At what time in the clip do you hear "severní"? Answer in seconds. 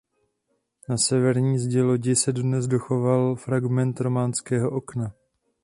0.97-1.59